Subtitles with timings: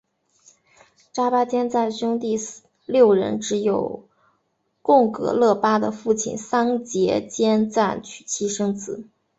[1.11, 2.35] 扎巴坚赞兄弟
[2.87, 4.01] 六人只有
[4.81, 9.05] 贡噶勒巴的父亲桑结坚赞娶妻生子。